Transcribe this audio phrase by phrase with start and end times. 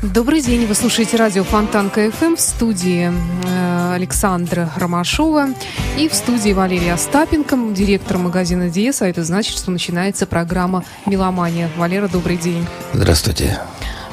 [0.00, 5.48] Добрый день, вы слушаете радио Фонтанка ФМ в студии э, Александра Ромашова
[5.98, 11.68] и в студии Валерия Остапенко, директор магазина Диес, а это значит, что начинается программа «Меломания».
[11.76, 12.64] Валера, добрый день.
[12.92, 13.60] Здравствуйте.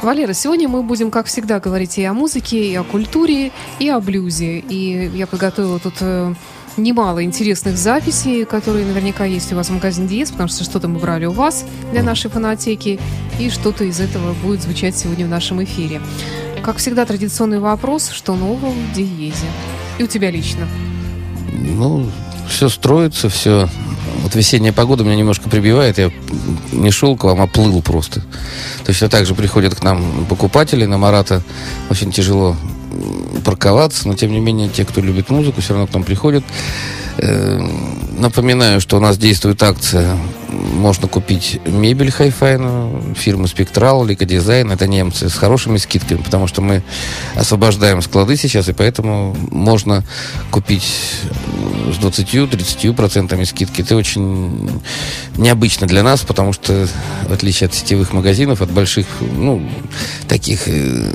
[0.02, 4.00] Валера, сегодня мы будем, как всегда, говорить и о музыке, и о культуре, и о
[4.00, 4.58] блюзе.
[4.58, 6.34] И я подготовила тут э,
[6.78, 11.00] немало интересных записей, которые наверняка есть у вас в магазине Диес, потому что что-то мы
[11.00, 13.00] брали у вас для нашей фанатеки,
[13.40, 16.02] и что-то из этого будет звучать сегодня в нашем эфире.
[16.64, 19.46] Как всегда, традиционный вопрос, что нового в Диезе?
[19.98, 20.68] И у тебя лично.
[21.54, 22.10] Ну,
[22.50, 23.70] все строится, все.
[24.24, 25.98] Вот весенняя погода меня немножко прибивает.
[25.98, 26.12] Я
[26.72, 28.22] не шел к вам, а плыл просто.
[28.86, 31.44] Точно так же приходят к нам покупатели на Марата.
[31.90, 32.56] Очень тяжело
[33.44, 36.44] парковаться, но тем не менее те, кто любит музыку, все равно к нам приходят.
[37.18, 37.60] Э,
[38.18, 40.18] Напоминаю, что у нас действует акция.
[40.50, 44.72] Можно купить мебель хайфайную фирмы Спектрал, Лика Дизайн.
[44.72, 46.82] Это немцы с хорошими скидками, потому что мы
[47.36, 50.06] освобождаем склады сейчас, и поэтому можно
[50.50, 50.86] купить
[51.92, 53.82] с 20-30 процентами скидки.
[53.82, 54.82] Это очень
[55.36, 56.88] необычно для нас, потому что,
[57.28, 59.62] в отличие от сетевых магазинов, от больших, ну,
[60.30, 61.14] таких, э,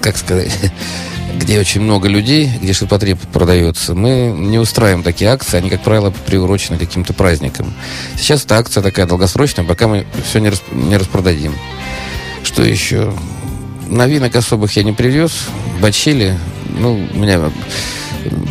[0.00, 0.52] как сказать,
[1.36, 6.10] где очень много людей, где ширпотреб продается, мы не устраиваем такие акции, они, как правило,
[6.10, 7.72] приурочены каким-то праздникам.
[8.16, 11.54] Сейчас эта акция такая долгосрочная, пока мы все не, расп- не распродадим.
[12.42, 13.12] Что еще?
[13.88, 15.32] Новинок особых я не привез.
[15.80, 16.38] Бачили,
[16.78, 17.50] ну, меня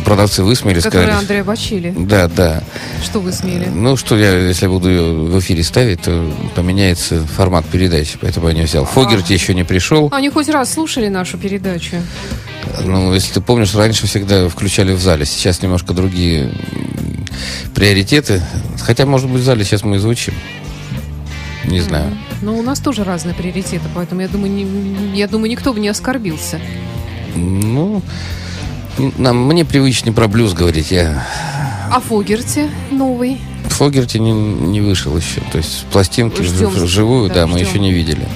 [0.04, 1.20] продавцы высмеяли, Который сказали...
[1.20, 1.94] Андрея Бачили.
[1.96, 2.62] Да, да.
[3.02, 3.66] Что вы смели?
[3.66, 8.54] Ну, что я, если буду ее в эфире ставить, то поменяется формат передачи, поэтому я
[8.54, 8.84] не взял.
[8.84, 10.08] Фогерти еще не пришел.
[10.12, 11.96] Они хоть раз слушали нашу передачу?
[12.84, 15.24] Ну, если ты помнишь, раньше всегда включали в зале.
[15.24, 16.50] Сейчас немножко другие
[17.74, 18.42] приоритеты.
[18.82, 20.34] Хотя, может быть, в зале сейчас мы и звучим.
[21.64, 22.16] Не знаю.
[22.40, 25.88] Но у нас тоже разные приоритеты, поэтому я думаю, не- я думаю, никто бы не
[25.88, 26.60] оскорбился.
[27.34, 28.02] Ну,
[29.18, 30.90] нам, мне привычнее про блюз говорить.
[30.90, 31.24] Я
[31.90, 33.38] А Фогерти новый?
[33.68, 35.40] Фогерти не, не вышел еще.
[35.52, 36.68] То есть пластинки Ждем.
[36.70, 38.26] вживую, Да, да, мы еще не видели.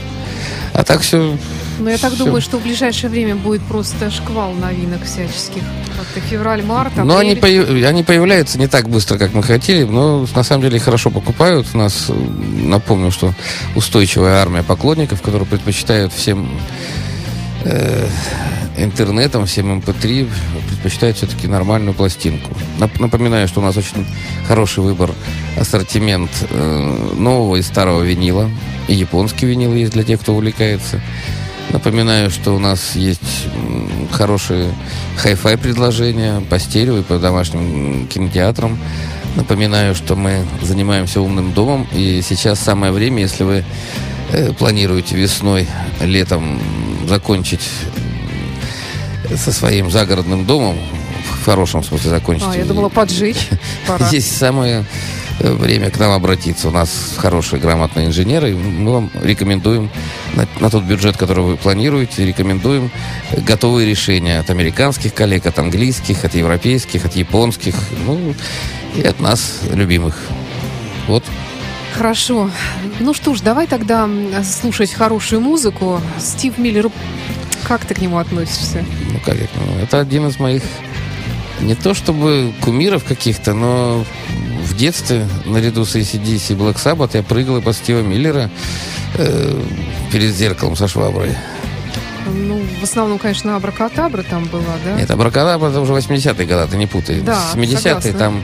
[0.74, 1.36] А так все
[1.80, 2.24] Но я так Всё.
[2.24, 5.62] думаю, что в ближайшее время будет просто шквал новинок всяческих.
[5.98, 7.62] Как-то февраль, март, Но они, апрель.
[7.66, 11.66] появ- они появляются не так быстро, как мы хотели, но на самом деле хорошо покупают.
[11.74, 13.34] У нас, э, напомню, что
[13.74, 16.48] устойчивая армия поклонников, которые предпочитают всем
[17.64, 18.06] э,
[18.84, 20.28] интернетом, всем MP3,
[20.68, 22.50] предпочитают все-таки нормальную пластинку.
[22.78, 24.06] Нап- Напоминаю, что у нас очень
[24.46, 25.10] хороший выбор,
[25.58, 28.50] ассортимент э, нового и старого винила.
[28.88, 31.00] И японский винил есть для тех, кто увлекается.
[31.70, 33.46] Напоминаю, что у нас есть
[34.10, 34.70] хорошие
[35.16, 38.78] хай-фай предложения по стерео и по домашним кинотеатрам.
[39.36, 43.64] Напоминаю, что мы занимаемся умным домом, и сейчас самое время, если вы
[44.32, 45.66] э, планируете весной,
[46.02, 46.58] летом
[47.08, 47.66] закончить
[49.36, 50.78] со своим загородным домом,
[51.42, 52.46] в хорошем смысле закончить.
[52.48, 53.48] А, я думала, поджечь
[53.86, 54.06] пора.
[54.06, 54.84] Здесь самое
[55.40, 56.68] э, время к нам обратиться.
[56.68, 58.54] У нас хорошие, грамотные инженеры.
[58.54, 59.90] Мы вам рекомендуем
[60.34, 62.90] на, на тот бюджет, который вы планируете, рекомендуем
[63.36, 67.74] готовые решения от американских коллег, от английских, от европейских, от японских,
[68.06, 68.34] ну
[68.96, 70.18] и от нас, любимых.
[71.08, 71.24] Вот.
[71.96, 72.50] Хорошо.
[73.00, 74.08] Ну что ж, давай тогда
[74.44, 76.00] слушать хорошую музыку.
[76.18, 76.90] Стив Миллер,
[77.66, 78.84] как ты к нему относишься?
[79.10, 79.58] Ну, как это?
[79.58, 80.62] Ну, это один из моих
[81.60, 84.04] не то чтобы кумиров каких-то, но
[84.64, 88.50] в детстве наряду с ACDC и Black Sabbath я прыгал и под Стива Миллера
[89.14, 89.60] э,
[90.10, 91.36] перед зеркалом со шваброй.
[92.26, 94.96] Ну, в основном, конечно, Абракатабра там была, да?
[94.96, 97.20] Нет, Абракадабра это уже 80-е годы, ты не путай.
[97.20, 98.12] Да, 70-е согласна.
[98.12, 98.42] там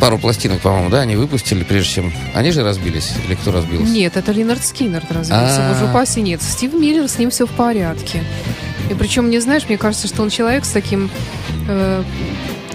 [0.00, 2.12] пару пластинок, по-моему, да, они выпустили, прежде чем...
[2.34, 3.12] Они же разбились?
[3.26, 3.92] Или кто разбился?
[3.92, 5.68] Нет, это Линард Скиннер разбился.
[5.68, 5.72] А.
[5.72, 6.42] Боже упаси, нет.
[6.42, 8.22] Стив Миллер, с ним все в порядке.
[8.90, 11.10] И причем, не знаешь, мне кажется, что он человек с таким
[11.68, 12.02] э,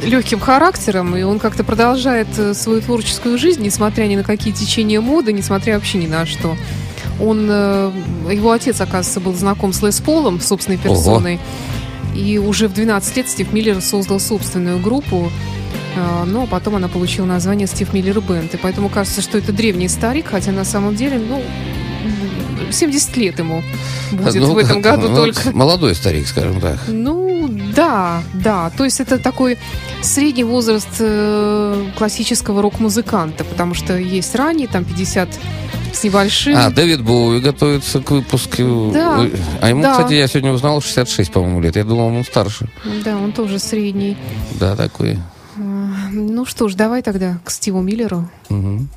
[0.03, 5.01] легким характером, и он как-то продолжает э, свою творческую жизнь, несмотря ни на какие течения
[5.01, 6.55] моды, несмотря вообще ни на что.
[7.21, 7.91] Он, э,
[8.31, 11.39] его отец, оказывается, был знаком с Лес Полом, собственной персоной.
[12.15, 15.31] И уже в 12 лет Стив Миллер создал собственную группу,
[16.25, 18.53] но потом она получила название Стив Миллер Бенд.
[18.53, 21.43] И поэтому кажется, что это древний старик, хотя на самом деле, ну,
[22.71, 23.63] 70 лет ему
[24.11, 25.51] будет ну, в этом году ну, только.
[25.51, 26.79] Молодой старик, скажем так.
[26.87, 28.69] Ну, да, да.
[28.71, 29.57] То есть это такой
[30.01, 35.29] средний возраст э, классического рок-музыканта, потому что есть ранние там 50
[35.93, 36.55] с небольшим.
[36.57, 38.91] А, Дэвид Боуи готовится к выпуску.
[38.93, 39.25] Да,
[39.61, 39.93] а ему, да.
[39.93, 41.75] кстати, я сегодня узнал 66, по-моему, лет.
[41.75, 42.67] Я думал, он старше.
[43.03, 44.17] Да, он тоже средний.
[44.59, 45.17] Да, такой.
[46.11, 48.29] Ну что ж, давай тогда к Стиву Миллеру.
[48.49, 48.87] Угу.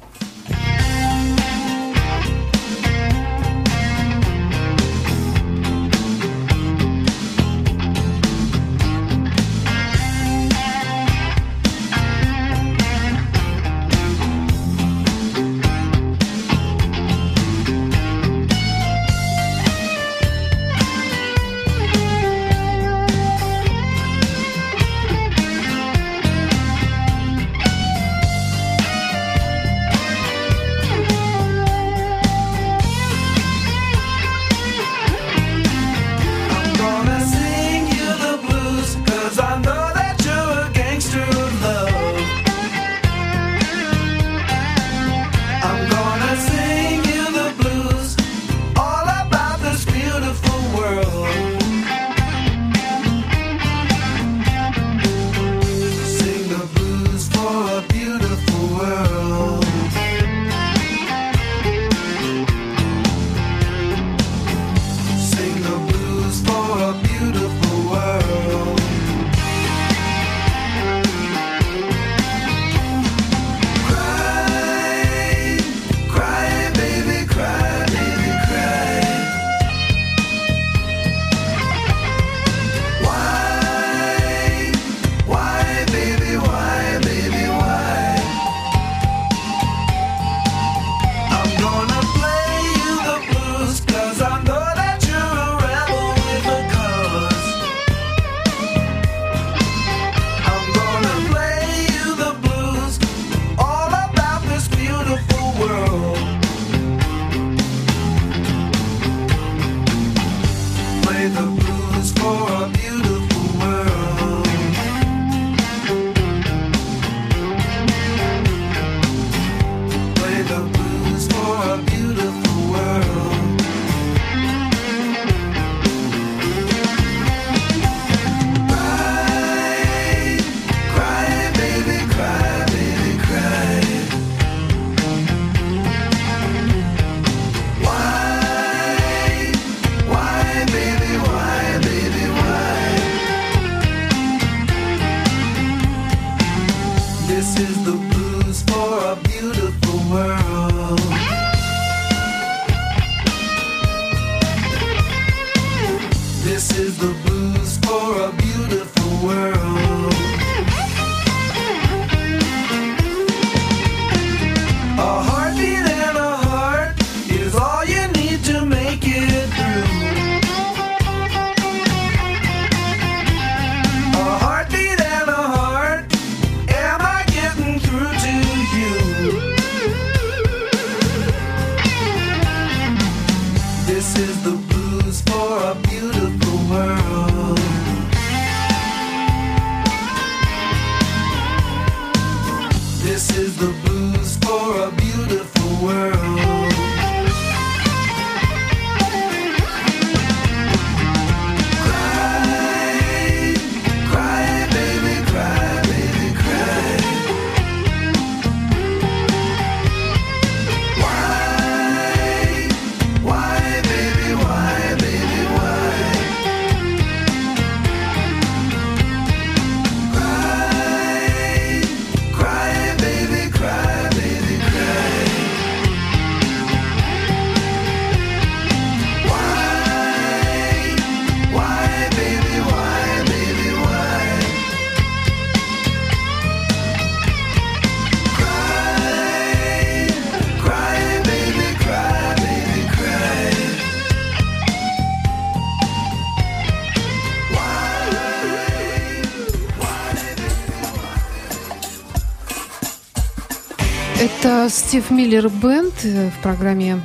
[254.69, 257.00] Стив Миллер Бенд э, в программе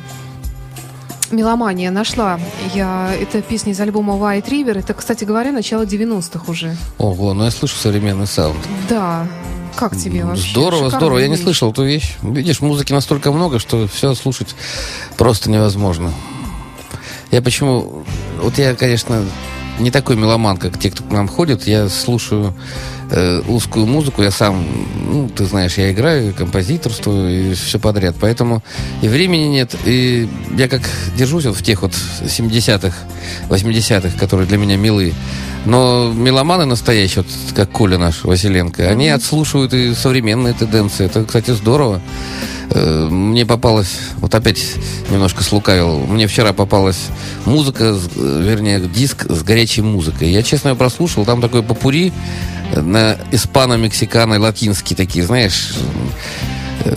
[1.32, 2.40] «Меломания» нашла.
[2.74, 4.80] Я, эта песня из альбома «White River».
[4.80, 6.76] Это, кстати говоря, начало 90-х уже.
[6.98, 8.60] Ого, ну я слышу современный саунд.
[8.90, 9.28] Да.
[9.76, 10.50] Как тебе вообще?
[10.52, 11.20] Здорово, Шикарный здорово.
[11.20, 12.16] Я не слышал эту вещь.
[12.22, 14.56] Видишь, музыки настолько много, что все слушать
[15.18, 16.12] просто невозможно.
[17.32, 18.04] Я почему...
[18.42, 19.24] Вот я, конечно,
[19.80, 21.68] не такой меломан, как те, кто к нам ходит.
[21.68, 22.54] Я слушаю
[23.12, 24.24] э, узкую музыку.
[24.24, 24.66] Я сам,
[25.10, 28.16] ну, ты знаешь, я играю, композиторствую и все подряд.
[28.20, 28.64] Поэтому
[29.02, 29.76] и времени нет.
[29.86, 30.82] И я как
[31.18, 32.96] держусь вот в тех вот 70-х,
[33.50, 35.14] 80-х, которые для меня милы.
[35.66, 41.06] Но меломаны настоящие, вот как Коля наш, Василенко, они отслушивают и современные тенденции.
[41.06, 42.02] Это, кстати, здорово.
[42.72, 44.62] Э, Мне попалась, вот опять
[45.10, 47.08] немножко слукавил, мне вчера попалась
[47.46, 50.30] музыка, э, вернее, диск с горячей музыкой.
[50.30, 52.12] Я, честно, ее прослушал, там такой попури
[52.74, 55.74] э, на испано-мексикано, латинские такие, знаешь,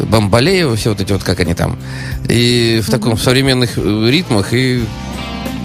[0.08, 1.78] Бамбалеева, все вот эти вот, как они там.
[2.28, 4.84] И в таком в современных ритмах, и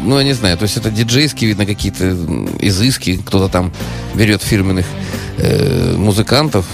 [0.04, 2.16] ну, я не знаю, то есть это диджейские, видно, какие-то
[2.60, 3.72] изыски, кто-то там
[4.14, 4.86] берет фирменных
[5.38, 6.66] э, музыкантов,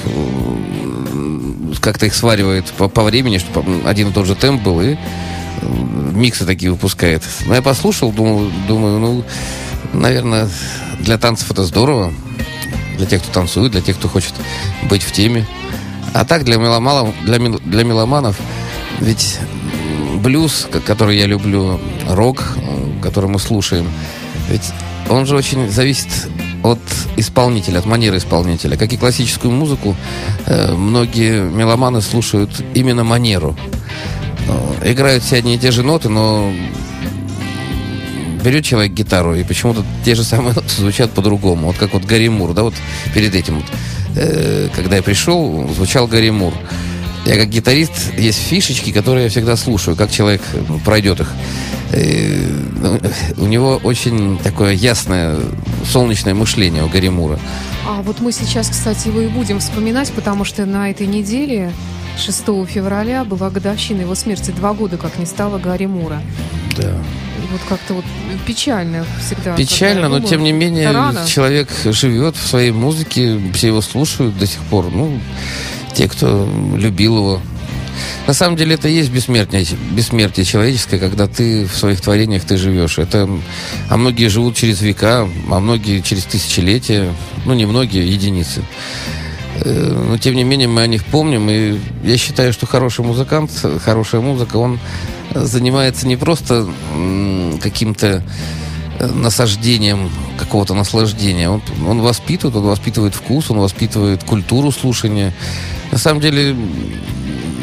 [1.80, 4.98] как-то их сваривает по, по времени, чтобы один и тот же темп был, и
[5.62, 7.24] м, миксы такие выпускает.
[7.46, 9.24] Но я послушал, думаю, думаю, ну,
[9.94, 10.50] наверное,
[11.00, 12.14] для танцев это здорово,
[12.98, 14.34] для тех, кто танцует, для тех, кто хочет
[14.90, 15.48] быть в теме.
[16.14, 18.38] А так для меломанов, для, для меломанов
[19.00, 19.40] ведь
[20.18, 23.90] блюз, который я люблю, рок, м, который мы слушаем,
[24.50, 24.72] ведь
[25.10, 26.08] он же очень зависит
[26.64, 26.80] от
[27.18, 28.78] исполнителя, от манеры исполнителя.
[28.78, 29.96] Как и классическую музыку,
[30.46, 33.56] э, многие меломаны слушают именно манеру.
[34.48, 36.52] Э, Играют все одни и те же ноты, но
[38.44, 41.68] берет человек гитару, и почему-то те же самые ноты звучат по-другому.
[41.68, 42.74] Вот как вот Гарри Мур, да, вот
[43.14, 43.66] перед этим, вот,
[44.16, 46.54] э, когда я пришел, звучал Гарри Мур.
[47.26, 50.42] Я как гитарист, есть фишечки, которые я всегда слушаю, как человек
[50.84, 51.32] пройдет их.
[51.94, 53.00] Ну,
[53.38, 55.38] у него очень такое ясное
[55.86, 57.40] солнечное мышление у Гарри Мура.
[57.88, 61.74] А вот мы сейчас, кстати, его и будем вспоминать, потому что на этой неделе,
[62.18, 64.52] 6 февраля, была годовщина его смерти.
[64.52, 66.22] Два года, как не стало Гарри Мура.
[66.78, 66.92] Да.
[66.92, 68.06] И вот как-то вот
[68.46, 69.56] печально всегда.
[69.56, 71.26] Печально, я но думаю, тем не менее рано.
[71.26, 74.90] человек живет в своей музыке, все его слушают до сих пор.
[74.92, 75.20] Ну,
[75.94, 77.42] те, кто любил его.
[78.28, 82.58] На самом деле это и есть бессмертие, бессмертие человеческое, когда ты в своих творениях ты
[82.58, 82.98] живешь.
[82.98, 83.30] Это,
[83.90, 87.14] а многие живут через века, а многие через тысячелетия.
[87.46, 88.62] Ну, не многие, единицы.
[89.64, 91.50] Э, Но, тем не менее, мы о них помним.
[91.50, 93.52] И я считаю, что хороший музыкант,
[93.84, 94.80] хорошая музыка, он
[95.34, 96.68] занимается не просто
[97.62, 98.24] каким-то
[99.00, 101.50] э, насаждением какого-то наслаждения.
[101.50, 105.34] Он, он воспитывает, он воспитывает вкус, он воспитывает культуру слушания.
[105.92, 106.56] На самом деле,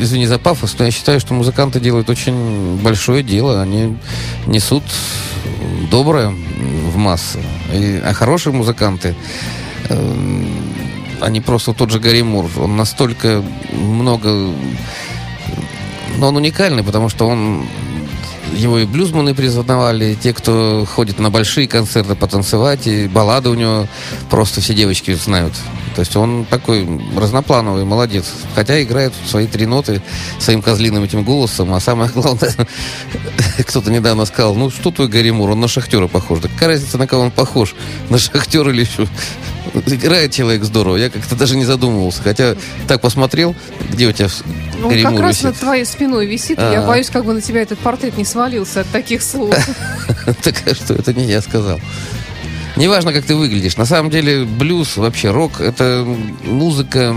[0.00, 3.62] извини за пафос, но я считаю, что музыканты делают очень большое дело.
[3.62, 3.96] Они
[4.46, 4.84] несут
[5.90, 7.38] доброе в массы.
[7.72, 9.14] И- а хорошие музыканты,
[9.88, 10.42] э,
[11.20, 14.52] они просто тот же Гарри Мур, он настолько много...
[16.18, 17.66] Но он уникальный, потому что он...
[18.58, 23.86] Его и блюзманы признавали, те, кто ходит на большие концерты потанцевать, и баллады у него
[24.30, 25.52] просто все девочки знают.
[25.94, 26.84] То есть он такой
[27.16, 28.24] разноплановый, молодец.
[28.56, 30.02] Хотя играет свои три ноты
[30.40, 32.52] своим козлиным этим голосом, а самое главное,
[33.58, 36.40] кто-то недавно сказал, ну что твой Гарри Мур, он на шахтера похож.
[36.40, 37.76] Да какая разница, на кого он похож?
[38.08, 39.06] На шахтера или еще?
[39.86, 42.22] Играет человек здорово, я как-то даже не задумывался.
[42.22, 42.56] Хотя
[42.86, 43.54] так посмотрел,
[43.90, 44.28] где у тебя
[44.82, 45.44] Он Гарри как раз висит.
[45.44, 46.86] над твоей спиной висит, и я А.
[46.86, 49.54] боюсь, как бы на тебя этот портрет не свалился от таких слов.
[50.42, 51.80] Так а что это не я сказал.
[52.76, 53.76] Неважно, как ты выглядишь.
[53.76, 56.06] На самом деле, блюз, вообще рок, это
[56.44, 57.14] музыка,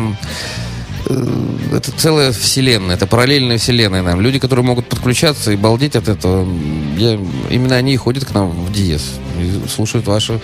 [1.07, 4.21] э, это целая вселенная, это параллельная вселенная нам.
[4.21, 6.47] Люди, которые могут подключаться и балдеть от этого,
[6.97, 10.39] я, именно они и ходят к нам в Диез и слушают вашу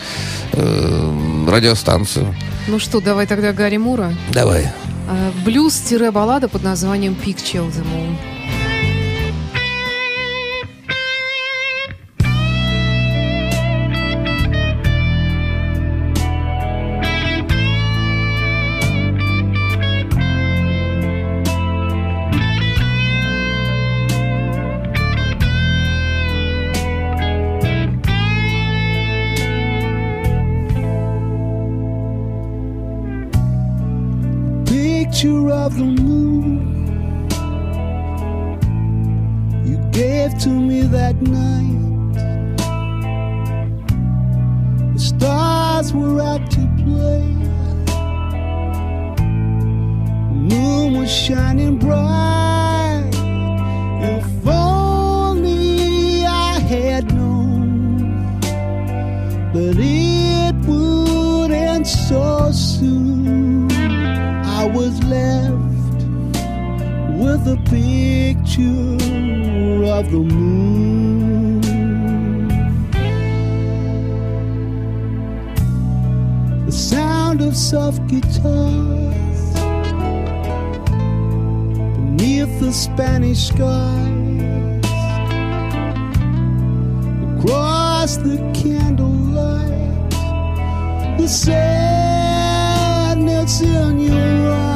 [0.53, 2.35] э, радиостанцию.
[2.67, 4.13] Ну что, давай тогда Гарри Мура.
[4.31, 4.71] Давай.
[5.07, 8.37] А, Блюз-баллада под названием Picture of the Moon.
[35.67, 36.88] Of the moon
[39.67, 42.13] you gave to me that night.
[44.93, 47.27] The stars were out to play.
[50.29, 53.12] The moon was shining bright.
[54.15, 58.39] If only I had known
[59.51, 63.16] that it would end so soon.
[67.47, 68.97] A picture
[69.97, 71.61] of the moon.
[76.65, 79.53] The sound of soft guitars
[81.95, 84.83] beneath the Spanish skies
[87.37, 90.11] across the candlelight
[91.17, 92.41] the sadness
[93.61, 94.66] in your eyes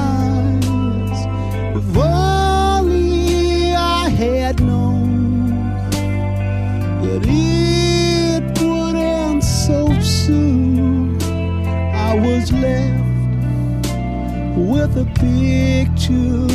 [7.11, 11.21] that it would end so soon.
[11.93, 13.03] I was left
[14.55, 16.47] with a picture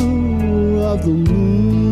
[0.91, 1.86] of the moon.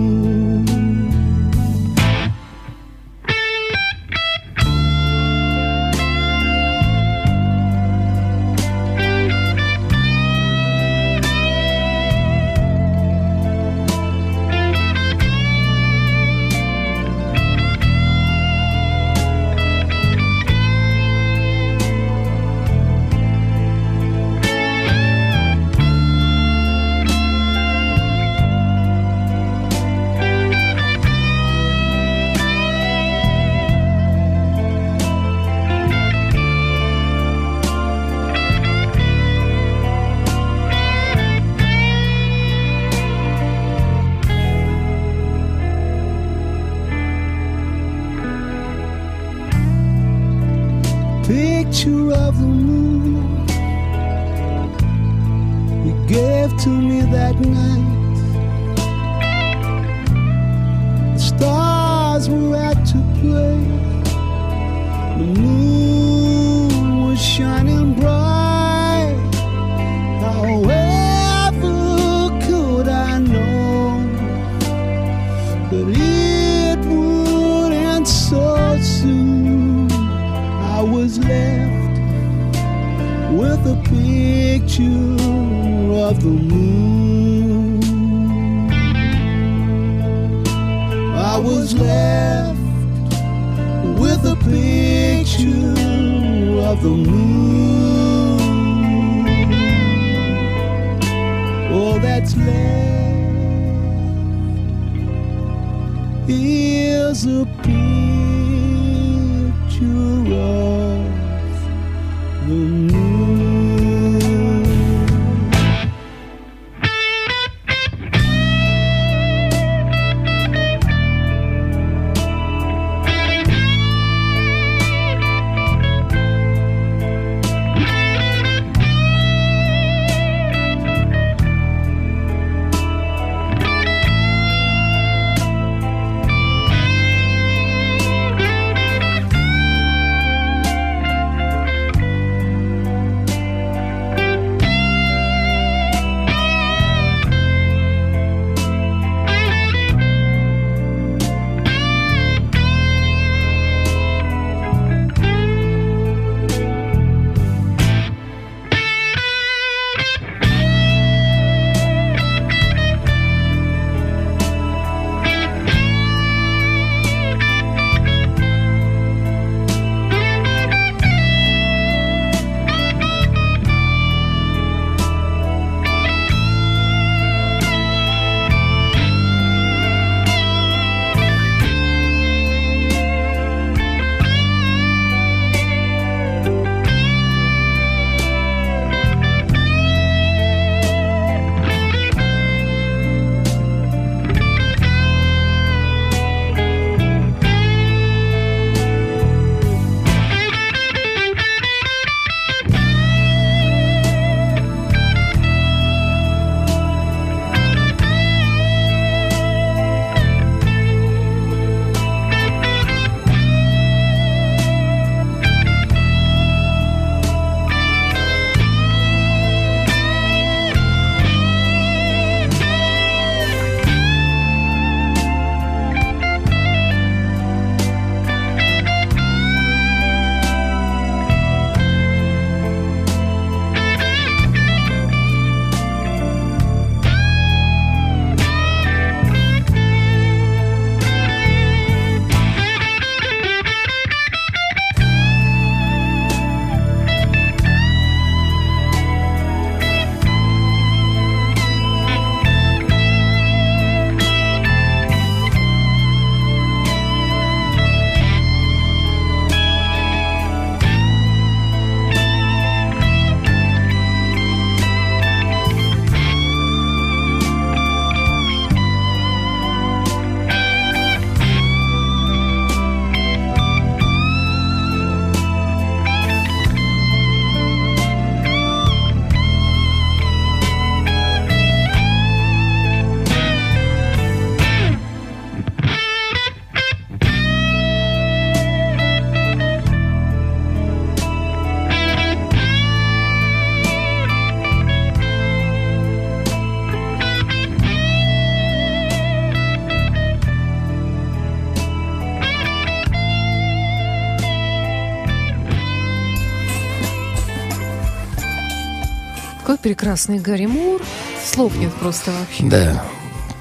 [309.85, 310.99] Прекрасный Гарри Мур.
[311.45, 312.63] Слов нет просто вообще.
[312.63, 313.05] Да,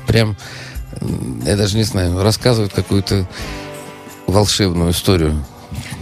[0.07, 0.39] прям,
[1.45, 3.29] я даже не знаю, рассказывают какую-то
[4.27, 5.45] волшебную историю.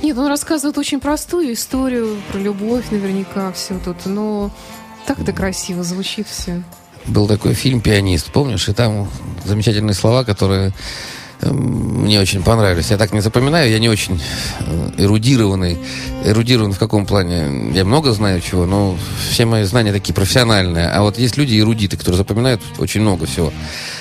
[0.00, 4.52] Нет, он рассказывает очень простую историю про любовь, наверняка все тут, но
[5.08, 6.62] так это красиво звучит все.
[7.06, 8.68] Был такой фильм «Пианист», помнишь?
[8.68, 9.10] И там
[9.44, 10.72] замечательные слова, которые
[11.50, 12.90] мне очень понравились.
[12.90, 14.20] Я так не запоминаю, я не очень
[14.60, 15.78] э, эрудированный.
[16.24, 17.72] Эрудирован в каком плане?
[17.74, 18.96] Я много знаю чего, но
[19.30, 20.88] все мои знания такие профессиональные.
[20.88, 23.52] А вот есть люди эрудиты, которые запоминают очень много всего.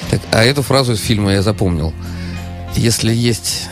[0.09, 1.93] Так, а эту фразу из фильма я запомнил.
[2.75, 3.67] Если есть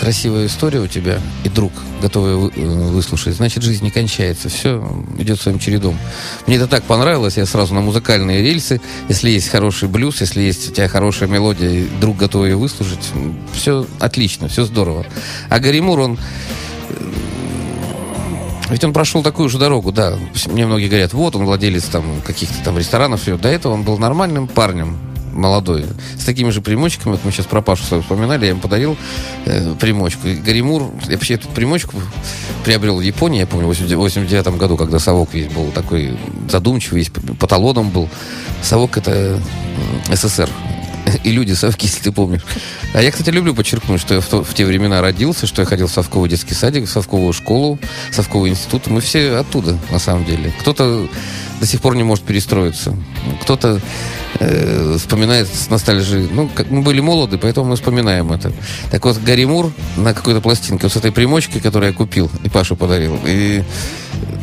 [0.00, 4.48] красивая история у тебя и друг, готовый вы- э, выслушать, значит, жизнь не кончается.
[4.48, 4.82] Все
[5.18, 5.98] идет своим чередом.
[6.46, 8.80] Мне это так понравилось, я сразу на музыкальные рельсы.
[9.10, 13.10] Если есть хороший блюз, если есть у тебя хорошая мелодия, и друг готовый ее выслушать,
[13.52, 15.04] все отлично, все здорово.
[15.50, 16.18] А Гарри Мур, он
[18.70, 20.16] ведь он прошел такую же дорогу, да.
[20.46, 23.20] Мне многие говорят, вот он владелец там каких-то там ресторанов.
[23.20, 23.36] Все.
[23.36, 24.96] До этого он был нормальным парнем,
[25.32, 25.84] молодой,
[26.18, 27.12] с такими же примочками.
[27.12, 28.96] Вот мы сейчас про Пашу вспоминали, я ему подарил
[29.46, 30.28] э, примочку.
[30.28, 31.96] И Гаримур, я вообще эту примочку
[32.64, 36.16] приобрел в Японии, я помню, в 89 году, когда совок весь был такой
[36.48, 38.08] задумчивый, весь по талонам был.
[38.62, 39.40] Совок это
[40.08, 40.48] м, СССР.
[41.24, 42.42] И люди совки, если ты помнишь.
[42.94, 45.66] А я, кстати, люблю подчеркнуть, что я в, то- в те времена родился, что я
[45.66, 47.78] ходил в совковый детский садик, в совковую школу,
[48.10, 48.86] совковый институт.
[48.88, 50.52] Мы все оттуда, на самом деле.
[50.60, 51.08] Кто-то
[51.60, 52.96] до сих пор не может перестроиться.
[53.42, 53.80] Кто-то
[54.38, 56.28] э, вспоминает с ностальжией.
[56.32, 58.52] Ну, как мы были молоды, поэтому мы вспоминаем это.
[58.90, 62.48] Так вот, Гарри Мур на какой-то пластинке, вот с этой примочкой, которую я купил и
[62.48, 63.18] Паша подарил.
[63.26, 63.62] И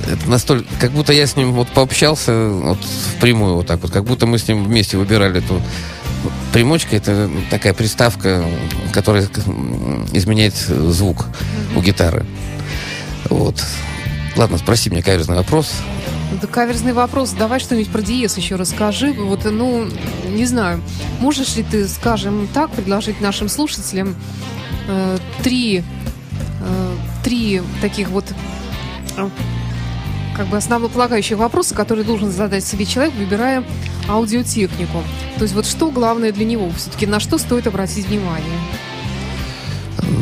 [0.08, 2.78] это настолько, как будто я с ним вот пообщался вот
[3.18, 5.62] впрямую вот так вот, как будто мы с ним вместе выбирали эту
[6.54, 6.96] примочка.
[6.96, 8.46] Это такая приставка,
[8.94, 9.28] которая
[10.14, 11.28] изменяет звук
[11.76, 12.26] у гитары.
[13.30, 13.64] Вот.
[14.36, 15.74] Ладно, спроси меня каверзный вопрос.
[16.42, 17.32] Да каверзный вопрос.
[17.32, 19.14] Давай что-нибудь про диез еще расскажи.
[19.14, 19.88] Вот, ну,
[20.30, 20.82] не знаю,
[21.20, 24.16] можешь ли ты, скажем так, предложить нашим слушателям
[24.88, 25.84] э, три,
[26.62, 28.26] э, три таких вот
[29.16, 29.30] э,
[30.38, 33.64] как бы основополагающих вопроса, которые должен задать себе человек, выбирая
[34.08, 35.04] аудиотехнику.
[35.38, 36.70] То есть вот что главное для него?
[36.78, 38.60] Все-таки на что стоит обратить внимание?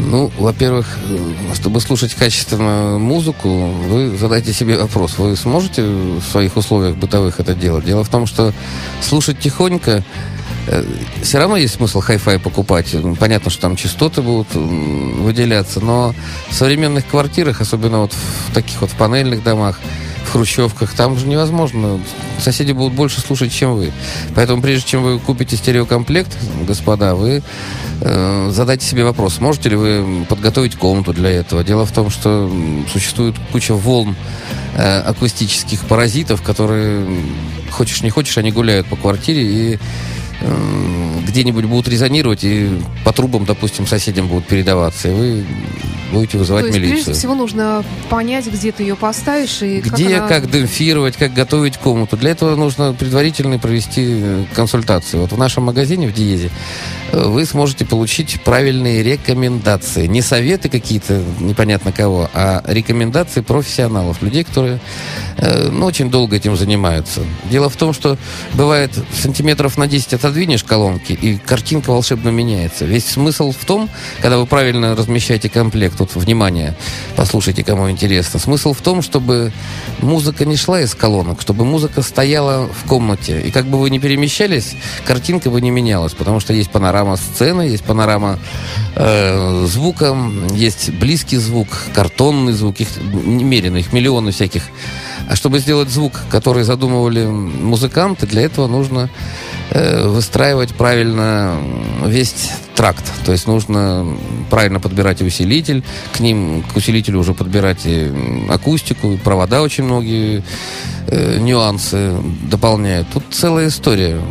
[0.08, 5.18] Ну, во-первых, э, чтобы слушать качественную музыку, вы задайте себе вопрос.
[5.18, 7.86] Вы сможете в своих условиях бытовых это делать?
[7.86, 8.54] Дело в том, что
[9.02, 10.04] слушать тихонько
[11.22, 12.96] все равно есть смысл хай-фай покупать.
[13.20, 16.16] Понятно, что там частоты будут выделяться, но
[16.50, 19.80] в современных квартирах, особенно вот в таких вот панельных домах,
[20.36, 22.02] хрущевках, там же невозможно.
[22.40, 23.94] Соседи будут больше слушать, чем вы.
[24.36, 27.42] Поэтому прежде чем вы купите стереокомплект, господа, вы
[28.02, 31.64] э, задайте себе вопрос, можете ли вы подготовить комнату для этого.
[31.64, 32.52] Дело в том, что
[32.92, 34.18] существует куча волн
[34.76, 37.08] э, акустических паразитов, которые,
[37.72, 39.80] хочешь не хочешь, они гуляют по квартире и
[41.26, 42.70] где-нибудь будут резонировать и
[43.04, 45.46] по трубам, допустим, соседям будут передаваться, и вы
[46.12, 47.04] будете вызывать То есть, милицию.
[47.04, 50.54] прежде всего, нужно понять, где ты ее поставишь и Где, как, как, она...
[50.54, 52.16] демпфировать, как готовить комнату.
[52.16, 55.22] Для этого нужно предварительно провести э, консультацию.
[55.22, 56.52] Вот в нашем магазине в Диезе
[57.12, 60.08] э, вы сможете получить правильные рекомендации.
[60.08, 64.80] Не советы какие-то непонятно кого, а рекомендации профессионалов, людей, которые
[65.38, 67.22] э, ну, очень долго этим занимаются.
[67.50, 68.18] Дело в том, что
[68.54, 72.84] бывает сантиметров на 10 отодвинешь колонки, и картинка волшебно меняется.
[72.84, 76.76] Весь смысл в том, когда вы правильно размещаете комплект, вот, внимание,
[77.16, 79.54] послушайте, кому интересно, смысл в том, чтобы
[80.02, 83.40] музыка не шла из колонок, чтобы музыка стояла в комнате.
[83.48, 87.62] И как бы вы ни перемещались, картинка бы не менялась, потому что есть панорама сцены,
[87.62, 88.38] есть панорама
[88.98, 90.18] э, звука,
[90.54, 94.64] есть близкий звук, картонный звук, их немерено, их миллионы всяких.
[95.28, 99.10] А чтобы сделать звук, который задумывали музыканты, для этого нужно
[99.72, 101.58] э, выстраивать правильно
[102.06, 103.04] весь тракт.
[103.26, 104.06] То есть нужно
[104.50, 105.84] правильно подбирать усилитель,
[106.14, 108.12] к ним, к усилителю уже подбирать и
[108.50, 110.44] акустику, и провода очень многие
[111.08, 113.08] э, нюансы дополняют.
[113.12, 114.22] Тут целая история.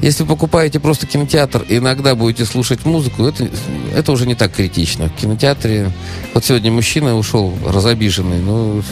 [0.00, 3.48] Если вы покупаете просто кинотеатр и иногда будете слушать музыку, это,
[3.94, 5.08] это уже не так критично.
[5.08, 5.90] В кинотеатре...
[6.34, 8.38] Вот сегодня мужчина ушел разобиженный.
[8.38, 8.82] Ну,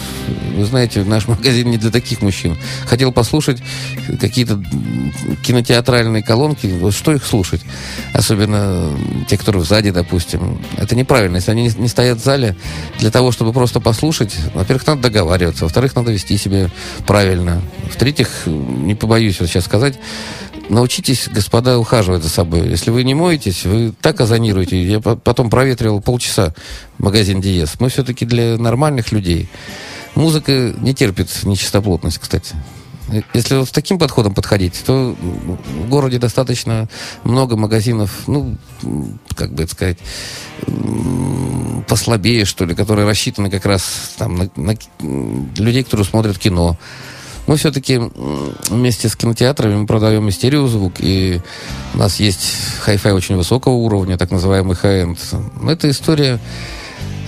[0.57, 2.59] вы знаете, наш магазин не для таких мужчин.
[2.87, 3.63] Хотел послушать
[4.21, 4.61] какие-то
[5.45, 6.67] кинотеатральные колонки.
[6.81, 7.63] Вот что их слушать?
[8.13, 8.91] Особенно
[9.29, 10.61] те, которые сзади, допустим.
[10.77, 11.37] Это неправильно.
[11.37, 12.57] Если они не стоят в зале
[12.99, 15.65] для того, чтобы просто послушать, во-первых, надо договариваться.
[15.65, 16.69] Во-вторых, надо вести себя
[17.07, 17.63] правильно.
[17.93, 19.99] В-третьих, не побоюсь вот сейчас сказать,
[20.69, 22.69] научитесь, господа, ухаживать за собой.
[22.69, 24.83] Если вы не моетесь, вы так озонируете.
[24.83, 26.55] Я по- потом проветривал полчаса
[26.99, 27.79] магазин Диез.
[27.81, 29.49] Мы все-таки для нормальных людей.
[30.15, 32.55] Музыка не терпит нечистоплотность, кстати.
[33.09, 36.89] Э, Если вот с таким подходом подходить, то в городе достаточно
[37.23, 38.57] много магазинов, ну,
[39.37, 39.99] как бы это сказать,
[41.87, 44.77] послабее, что ли, которые рассчитаны как раз там, на, на
[45.57, 46.77] людей, которые смотрят кино.
[47.47, 48.01] Мы все-таки
[48.69, 51.41] вместе с кинотеатрами мы продаем и стереозвук, и
[51.95, 55.19] у нас есть хай-фай очень высокого уровня, так называемый хай-энд.
[55.69, 56.41] Это история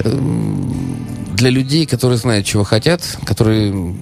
[0.04, 3.94] для людей, которые знают, чего хотят, которые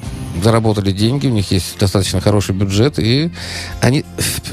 [0.43, 3.31] заработали деньги, у них есть достаточно хороший бюджет, и
[3.81, 4.05] они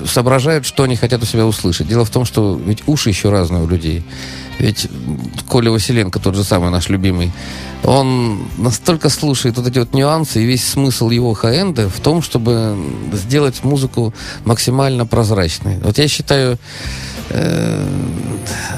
[0.06, 1.88] соображают, что они хотят у себя услышать.
[1.88, 4.04] Дело в том, что ведь уши еще разные у людей.
[4.60, 4.88] Ведь
[5.48, 7.32] Коля Василенко, тот же самый наш любимый,
[7.84, 12.78] он настолько слушает вот эти вот нюансы, и весь смысл его хай-энда в том, чтобы
[13.12, 14.14] сделать музыку
[14.46, 15.80] максимально прозрачной.
[15.80, 16.58] Вот я считаю,
[17.30, 17.88] э,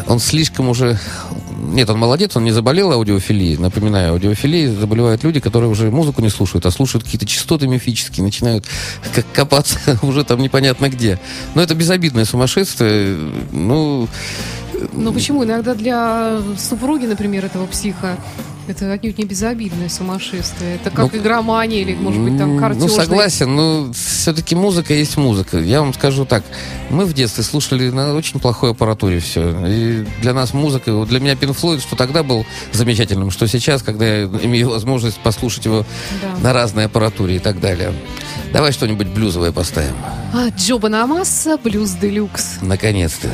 [0.08, 1.00] он слишком уже...
[1.74, 3.58] Нет, он молодец, он не заболел аудиофилией.
[3.58, 8.66] Напоминаю, аудиофилией заболевают люди, которые уже музыку не слушают, а слушают какие-то частоты мифические, начинают
[9.14, 11.20] как копаться уже там непонятно где.
[11.56, 13.18] Но это безобидное сумасшествие.
[13.52, 14.08] Ну,
[14.94, 15.44] Ну почему?
[15.44, 18.18] Иногда для супруги, например, этого психа,
[18.68, 20.76] это отнюдь не безобидное сумасшествие.
[20.76, 22.88] Это как Ну, игромания или, может быть, там М, картежный.
[22.90, 25.58] Ну, согласен, но все-таки музыка есть музыка.
[25.60, 26.44] Я вам скажу так.
[26.90, 29.50] Мы в детстве слушали на очень плохой аппаратуре все.
[29.68, 34.06] И для нас музыка, для меня Pink Floyd, что тогда был замечательным, что сейчас, когда
[34.06, 35.86] я имею возможность послушать его
[36.22, 36.38] Да.
[36.42, 37.94] на разной аппаратуре и так далее.
[38.54, 39.96] Давай что-нибудь блюзовое поставим.
[40.34, 42.58] А, Джоба Намаса, Блюз Делюкс.
[42.62, 43.30] Наконец-то.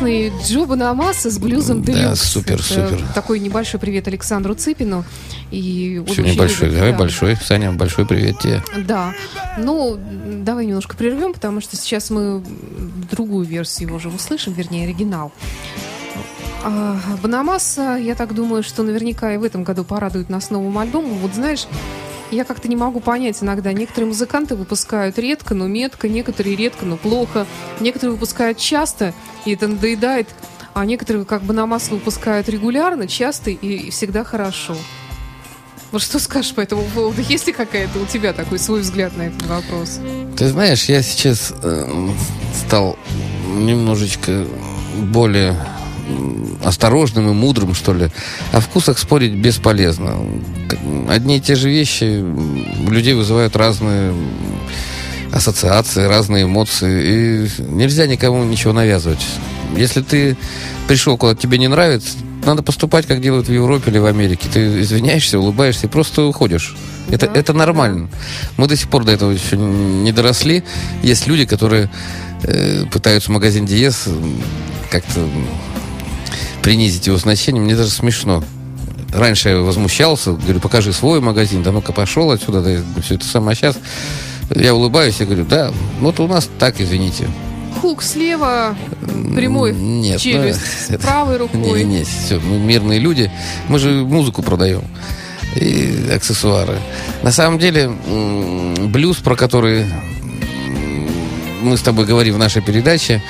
[0.00, 2.22] Прекрасный Джо Банамаса с блюзом Да, Делюкс.
[2.22, 3.04] супер, Это супер.
[3.14, 5.04] Такой небольшой привет Александру Цыпину.
[5.50, 6.98] И Все небольшой, любит, давай да.
[6.98, 7.36] большой.
[7.36, 8.62] Саня, большой привет тебе.
[8.86, 9.12] Да.
[9.58, 9.98] Ну,
[10.42, 12.42] давай немножко прервем, потому что сейчас мы
[13.10, 15.32] другую версию его уже услышим, вернее, оригинал.
[16.62, 21.18] А, Банамаса, я так думаю, что наверняка и в этом году порадует нас новым альбомом.
[21.18, 21.66] Вот знаешь,
[22.30, 23.72] я как-то не могу понять иногда.
[23.72, 27.46] Некоторые музыканты выпускают редко, но метко, некоторые редко, но плохо.
[27.80, 29.14] Некоторые выпускают часто,
[29.44, 30.28] и это надоедает.
[30.72, 34.76] А некоторые как бы намаз выпускают регулярно, часто и всегда хорошо.
[35.92, 37.20] Вот что скажешь по этому поводу?
[37.22, 39.98] Есть ли какая-то у тебя такой свой взгляд на этот вопрос?
[40.36, 42.10] Ты знаешь, я сейчас э,
[42.54, 42.96] стал
[43.48, 44.46] немножечко
[44.96, 45.56] более
[46.64, 48.10] осторожным и мудрым, что ли.
[48.52, 50.16] О вкусах спорить бесполезно.
[51.08, 54.12] Одни и те же вещи у людей вызывают разные
[55.32, 57.46] ассоциации, разные эмоции.
[57.46, 59.24] И нельзя никому ничего навязывать.
[59.76, 60.36] Если ты
[60.88, 64.48] пришел куда-то тебе не нравится, надо поступать, как делают в Европе или в Америке.
[64.52, 66.74] Ты извиняешься, улыбаешься и просто уходишь.
[67.10, 68.08] Это, Да, это нормально.
[68.56, 70.62] Мы до сих пор до этого еще не доросли.
[71.02, 71.90] Есть люди, которые
[72.42, 74.42] э, пытаются магазин Диез м,
[74.90, 75.20] как-то
[76.62, 77.62] принизить его значение.
[77.62, 78.42] Мне даже смешно.
[79.12, 83.52] Раньше я возмущался, говорю, покажи свой магазин, да ну-ка пошел отсюда, да, все это самое.
[83.52, 83.76] А сейчас
[84.54, 87.28] я улыбаюсь и говорю, да, вот у нас так, извините.
[87.80, 88.76] Хук слева,
[89.34, 91.82] прямой нет, челюсть ну, с правой рукой.
[91.82, 93.30] Не-не-не, все, мы мирные люди.
[93.68, 94.82] Мы же музыку продаем.
[95.56, 96.78] И аксессуары.
[97.22, 97.90] На самом деле,
[98.86, 99.86] блюз, про который
[101.60, 103.22] мы с тобой говорим в нашей передаче,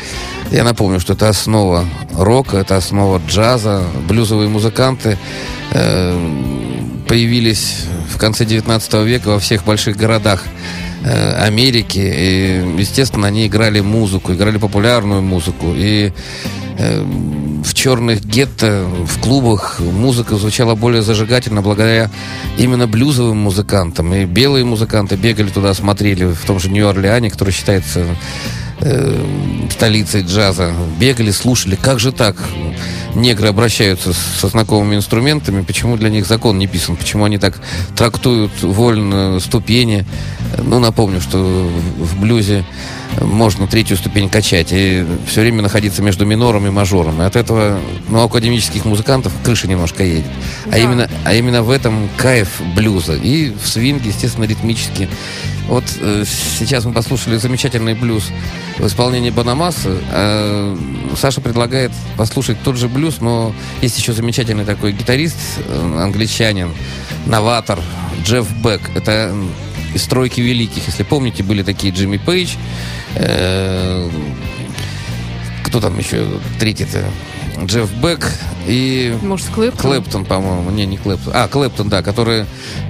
[0.50, 1.84] я напомню, что это основа
[2.16, 3.84] рока, это основа джаза.
[4.08, 5.18] Блюзовые музыканты
[5.72, 10.42] э, появились в конце 19 века во всех больших городах
[11.04, 11.98] э, Америки.
[11.98, 15.72] И, естественно, они играли музыку, играли популярную музыку.
[15.76, 16.12] И
[17.64, 22.10] в черных гетто, в клубах музыка звучала более зажигательно благодаря
[22.58, 24.14] именно блюзовым музыкантам.
[24.14, 28.04] И белые музыканты бегали туда, смотрели в том же Нью-Орлеане, который считается
[28.80, 30.72] э, столицей джаза.
[30.98, 32.36] Бегали, слушали, как же так?
[33.14, 37.60] Негры обращаются со знакомыми инструментами, почему для них закон не писан, почему они так
[37.96, 40.04] трактуют вольно ступени.
[40.58, 42.64] Ну, напомню, что в блюзе
[43.20, 47.20] можно третью ступень качать и все время находиться между минором и мажором.
[47.20, 50.30] И от этого ну, у академических музыкантов крыша немножко едет.
[50.66, 50.76] Да.
[50.76, 53.14] А, именно, а именно в этом кайф блюза.
[53.14, 55.08] И в свинге, естественно, ритмически.
[55.68, 56.24] Вот э,
[56.58, 58.30] сейчас мы послушали замечательный блюз
[58.78, 59.96] в исполнении Бонамассы.
[60.10, 60.76] А
[61.16, 66.72] Саша предлагает послушать тот же блюз, но есть еще замечательный такой гитарист, э, англичанин,
[67.26, 67.78] новатор,
[68.24, 68.80] Джефф Бек.
[68.94, 69.34] Это
[69.94, 70.86] из «Стройки великих».
[70.86, 72.54] Если помните, были такие Джимми Пейдж,
[73.14, 74.10] э,
[75.64, 76.26] кто там еще
[76.58, 77.04] третий-то?
[77.62, 78.32] Джефф Бек
[78.66, 79.80] и Может, Клэптон?
[79.80, 80.70] Клэптон, по-моему.
[80.70, 81.32] Не, не Клэптон.
[81.36, 82.46] А, Клэптон, да, который...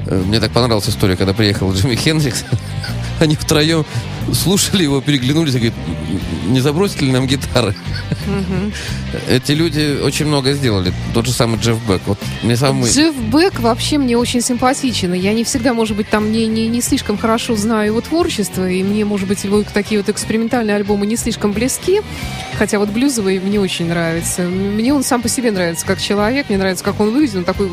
[0.06, 2.44] э, Мне так понравилась история, когда приехал Джимми Хендрикс.
[3.20, 3.84] Они втроем
[4.32, 5.74] слушали его, переглянулись и говорят,
[6.46, 7.74] не забросите ли нам гитары?
[9.28, 10.92] Эти люди очень много сделали.
[11.14, 12.02] Тот же самый Джефф Бек.
[12.06, 12.90] Вот мне самый...
[12.90, 15.12] Джефф Бек вообще мне очень симпатичен.
[15.12, 18.82] Я не всегда, может быть, там не, не, не слишком хорошо знаю его творчество, и
[18.82, 22.00] мне, может быть, его такие вот экспериментальные альбомы не слишком близки.
[22.58, 24.42] Хотя вот блюзовый мне очень нравится.
[24.42, 27.36] Мне он сам по себе нравится как человек, мне нравится, как он выглядит.
[27.36, 27.70] Он такой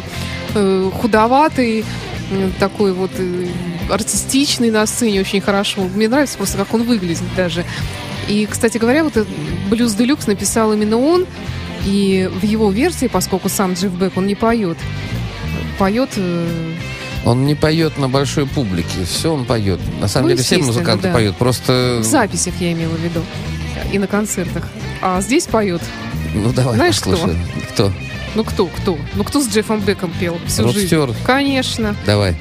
[0.56, 1.84] э, худоватый,
[2.32, 3.48] э, такой вот э,
[3.90, 5.84] артистичный на сцене, очень хорошо.
[5.94, 7.66] Мне нравится просто, как он выглядит даже.
[8.28, 9.26] И, кстати говоря, вот
[9.70, 11.26] блюз Делюкс написал именно он.
[11.86, 14.78] И в его версии, поскольку сам Джефф Бек, он не поет,
[15.80, 16.10] поет...
[16.18, 16.74] э,
[17.24, 19.06] Он не поет на большой публике.
[19.10, 19.80] Все он поет.
[20.02, 21.14] На самом Ну, деле все музыканты да.
[21.14, 21.38] поют.
[21.38, 22.00] Просто...
[22.02, 23.22] в записях я имела в виду.
[23.94, 24.68] И на концертах.
[25.02, 25.82] А здесь поет.
[26.34, 27.12] Ну давай Знаешь, кто?
[27.12, 27.40] послушаем.
[27.72, 27.94] Кто?
[28.36, 28.98] Ну кто, кто?
[29.16, 30.88] Ну кто с Джеффом Беком пел всю Род жизнь?
[30.88, 31.16] Стюарт.
[31.26, 31.96] Конечно.
[32.06, 32.36] Давай.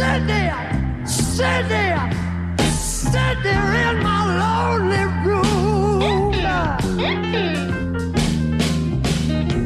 [0.00, 0.30] Stand
[1.68, 2.10] there,
[2.74, 6.32] stand there in my lonely room.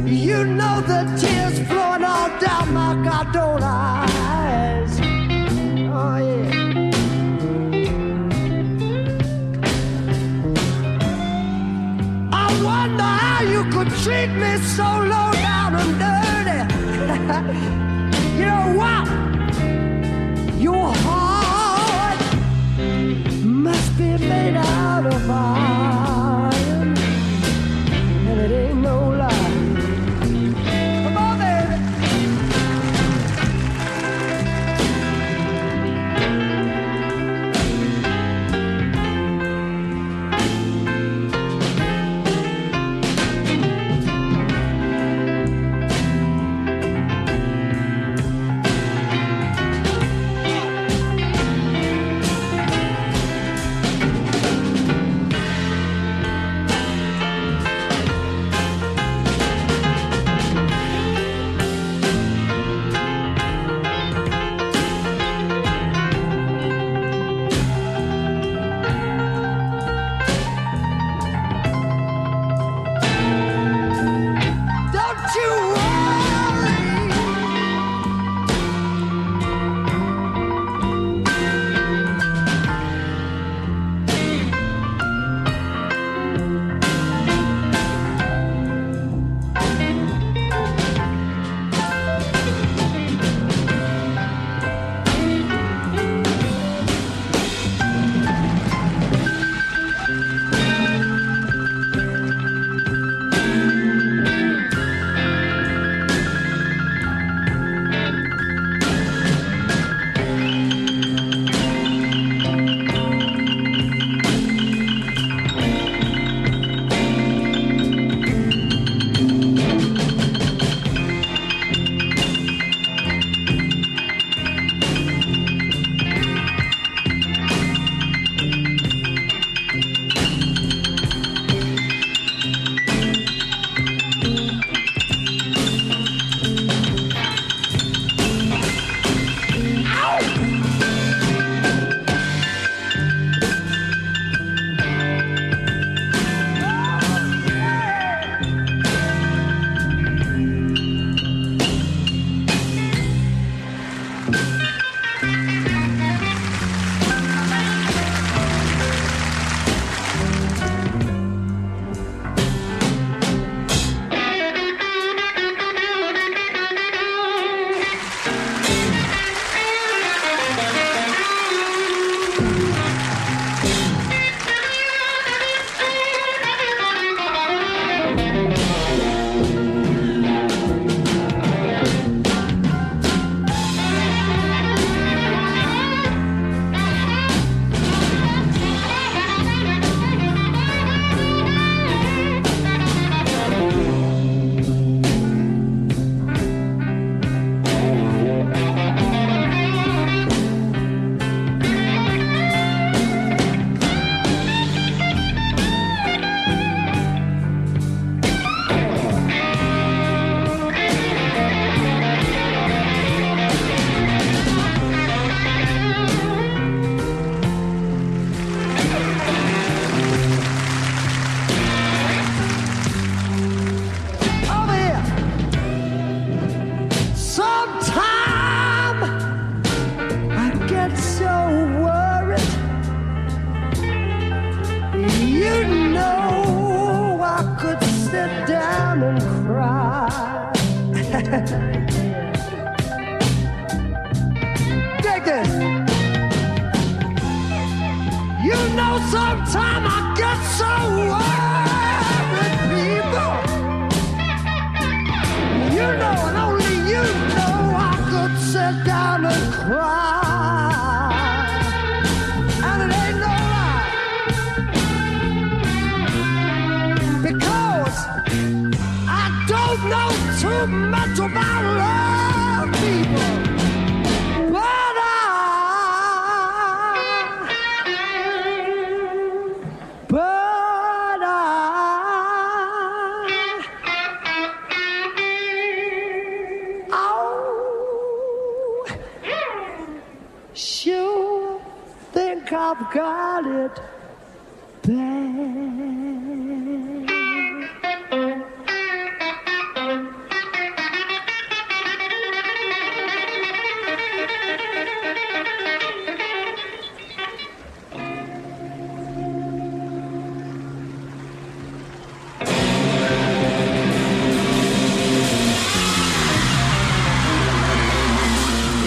[0.08, 4.98] You know the tears flowing all down my goddamn eyes.
[6.00, 6.90] Oh yeah.
[12.32, 16.60] I wonder how you could treat me so low down and dirty.
[18.40, 18.93] you know what?
[25.04, 25.53] lugar.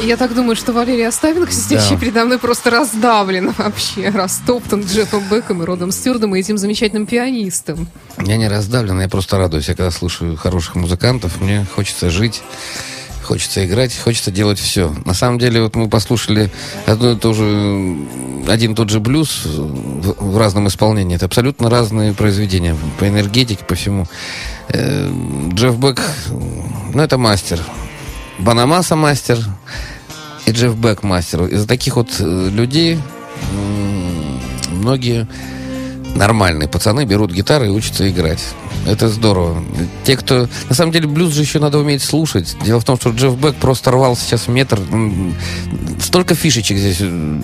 [0.08, 2.00] Я так думаю, что Валерий Оставинг, сидящий Да.
[2.00, 7.90] передо мной, просто раздавлен вообще, растоптан Джеффом Беком и Родом Стюардом и этим замечательным пианистом.
[8.26, 9.68] Я не раздавлен, я просто радуюсь.
[9.68, 12.42] Я когда слушаю хороших музыкантов, мне хочется жить,
[13.22, 14.96] хочется играть, хочется делать все.
[15.04, 16.52] На самом деле, вот мы послушали
[16.86, 17.98] одно и то же,
[18.48, 21.18] один и тот же блюз в, в разном исполнении.
[21.18, 24.08] Это абсолютно разные произведения по энергетике, по всему.
[24.70, 25.12] Э,
[25.52, 27.60] Джефф Бек, ну, это мастер.
[28.40, 29.38] Банамаса мастер
[30.48, 31.44] и Джефф Бек мастер.
[31.46, 32.98] Из таких вот э, людей
[34.72, 35.28] многие
[36.16, 38.44] нормальные пацаны берут гитары и учатся играть.
[38.88, 39.62] Это здорово.
[40.06, 40.48] Те, кто...
[40.70, 42.56] На самом деле, блюз же еще надо уметь слушать.
[42.64, 44.80] Дело в том, что Джефф Бек просто рвал сейчас метр.
[46.00, 46.98] Столько фишечек здесь.
[47.02, 47.42] э,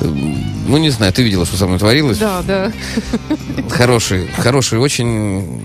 [0.00, 2.18] э, Ну, не знаю, ты видела, что со мной творилось.
[2.18, 2.72] Да, да.
[3.70, 5.62] Хороший, хороший, очень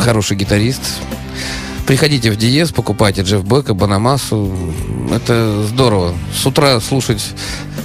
[0.00, 0.82] хороший гитарист.
[1.88, 4.54] Приходите в Диез, покупайте Джефф Бека, Банамасу.
[5.10, 6.12] Это здорово.
[6.34, 7.24] С утра слушать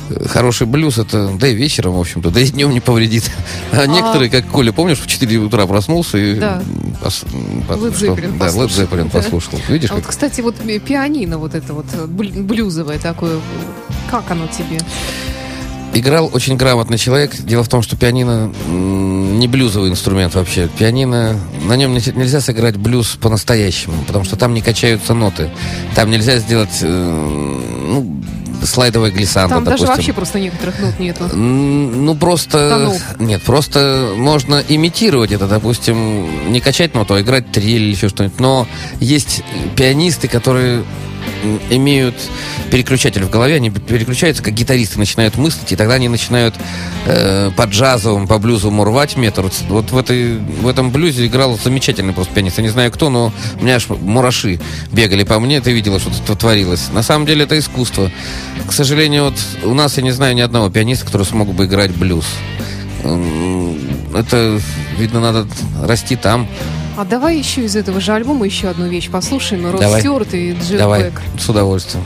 [0.10, 3.32] э, хороший блюз, это да и вечером, в общем-то, да и днем не повредит.
[3.72, 6.36] А некоторые, как Коля, помнишь, в 4 утра проснулся и...
[6.38, 6.62] Да.
[7.02, 7.26] пос-
[7.96, 8.08] что?
[8.08, 8.50] Zeppelin Да,
[9.06, 9.10] Да.
[9.10, 9.58] послушал.
[9.70, 13.40] Видишь, А вот, как кстати, вот пи- пианино вот это вот блю- блюзовое такое,
[14.12, 14.82] как оно тебе?
[15.94, 17.36] Играл очень грамотный человек.
[17.38, 20.68] Дело в том, что пианино не блюзовый инструмент вообще.
[20.78, 25.50] Пианино, на нем не- нельзя сыграть блюз по-настоящему, потому что там не качаются ноты.
[25.96, 28.22] Там нельзя сделать э, ну,
[28.66, 29.96] слайдовое глиссандо, Там даже допустим.
[29.96, 31.26] вообще просто некоторых нот нету.
[31.36, 32.70] Ну, просто...
[32.70, 33.02] Тонов.
[33.20, 38.40] Нет, просто можно имитировать это, допустим, не качать ноту, а играть трель или еще что-нибудь.
[38.40, 38.68] Но
[39.00, 39.44] есть
[39.76, 40.84] пианисты, которые
[41.70, 42.16] имеют
[42.72, 46.56] переключатель в голове, они переключаются, как гитаристы начинают мыслить, и тогда они начинают
[47.06, 49.50] э, по джазовому, по блюзовому рвать метр.
[49.70, 52.58] Вот- в, этой, в этом блюзе играл замечательный просто пианист.
[52.58, 54.60] Я не знаю кто, но у меня аж мураши
[54.92, 56.90] бегали по мне, ты видела, что тут творилось.
[56.92, 58.10] На самом деле это искусство.
[58.68, 61.92] К сожалению, вот у нас, я не знаю ни одного пианиста, который смог бы играть
[61.92, 62.26] блюз.
[63.04, 64.60] Это,
[64.98, 65.48] видно, надо
[65.82, 66.48] расти там.
[66.96, 69.70] А давай еще из этого же альбома еще одну вещь послушаем.
[69.70, 70.02] Род Давай.
[70.02, 71.22] Стюарт и Джефф Давай, Бек.
[71.40, 72.04] с удовольствием.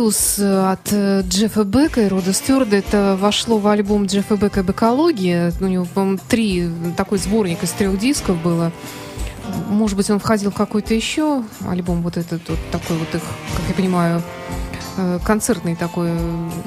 [0.00, 2.76] Блюз э, от э, Джеффа Бека и Рода Стюарда.
[2.76, 5.52] Это вошло в альбом Джеффа Бека «Бекология».
[5.60, 8.72] У него, по-моему, три, такой сборник из трех дисков было.
[9.68, 13.20] Может быть, он входил в какой-то еще альбом, вот этот вот такой вот их,
[13.54, 14.22] как я понимаю,
[14.96, 16.12] э, концертный такой,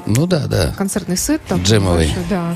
[0.06, 0.72] Ну да, да.
[0.78, 1.42] концертный сет.
[1.48, 2.06] такой Джемовый.
[2.06, 2.54] большой, да.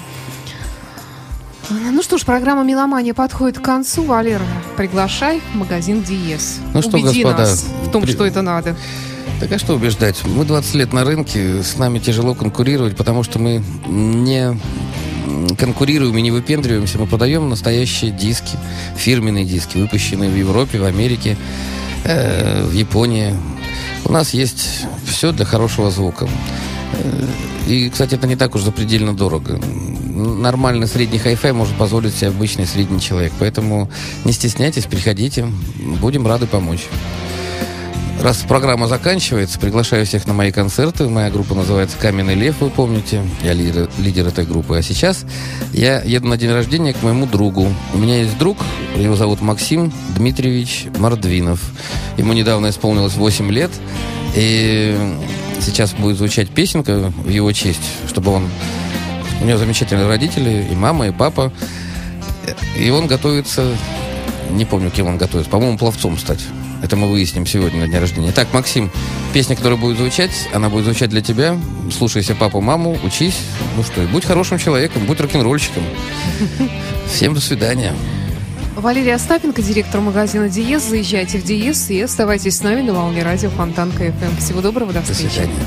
[1.91, 4.05] Ну что ж, программа «Меломания» подходит к концу.
[4.05, 4.41] Валер,
[4.77, 6.61] приглашай в магазин «Диез».
[6.73, 8.77] Ну что, Убеди господа, нас в том, при- что это надо.
[9.41, 10.25] Так а что убеждать?
[10.25, 14.59] Мы 20 лет на рынке, с нами тяжело конкурировать, потому что мы не
[15.57, 16.99] конкурируем и не выпендриваемся.
[16.99, 18.57] Мы продаем настоящие диски,
[18.97, 21.37] фирменные диски, выпущенные в Европе, в Америке,
[22.05, 23.33] э, в Японии.
[24.05, 26.29] У нас есть все для хорошего звука.
[26.95, 27.27] Э,
[27.69, 29.61] И, кстати, это не так уж запредельно дорого.
[30.15, 33.33] Нормальный средний хай-фай может позволить себе обычный средний человек.
[33.39, 33.91] Поэтому
[34.25, 35.47] не стесняйтесь, приходите.
[36.01, 36.89] Будем рады помочь.
[38.23, 41.09] Раз программа заканчивается, приглашаю всех на мои концерты.
[41.09, 43.23] Моя группа называется «Каменный лев», вы помните.
[43.45, 44.77] Я лидер, лидер этой группы.
[44.77, 45.25] А сейчас
[45.73, 47.73] я еду на день рождения к моему другу.
[47.95, 48.59] У меня есть друг,
[48.97, 51.61] его зовут Максим Дмитриевич Мордвинов.
[52.17, 53.71] Ему недавно исполнилось 8 лет.
[54.35, 54.99] И
[55.61, 58.49] сейчас будет звучать песенка в его честь, чтобы он...
[59.41, 61.53] У него замечательные родители, и мама, и папа.
[62.77, 63.65] И он готовится...
[64.51, 65.51] Не помню, кем он готовится.
[65.51, 66.41] По-моему, пловцом стать.
[66.83, 68.33] Это мы выясним сегодня на дне рождения.
[68.33, 68.91] Так, Максим,
[69.33, 71.59] песня, которая будет звучать, она будет звучать для тебя.
[71.97, 73.37] Слушайся папу, маму, учись.
[73.77, 75.83] Ну что, будь хорошим человеком, будь рок-н-ролльщиком.
[77.13, 77.95] Всем до свидания.
[78.77, 80.85] Валерия Остапенко, директор магазина «Диез».
[80.85, 84.37] Заезжайте в «Диез» и оставайтесь с нами на волне радио Фонтанка ФМ.
[84.41, 85.33] Всего доброго, до До встречи.
[85.33, 85.67] свидания.